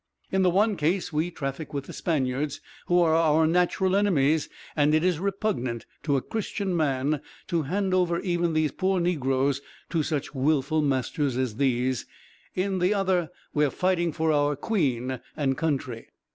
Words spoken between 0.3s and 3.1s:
In the one case we traffic with the Spaniards, who